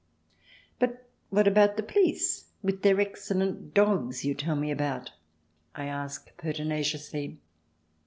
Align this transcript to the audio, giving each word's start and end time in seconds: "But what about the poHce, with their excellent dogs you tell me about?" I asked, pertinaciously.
"But 0.79 1.07
what 1.29 1.47
about 1.47 1.77
the 1.77 1.83
poHce, 1.83 2.45
with 2.63 2.81
their 2.81 2.99
excellent 2.99 3.75
dogs 3.75 4.25
you 4.25 4.33
tell 4.33 4.55
me 4.55 4.71
about?" 4.71 5.11
I 5.75 5.85
asked, 5.85 6.35
pertinaciously. 6.37 7.37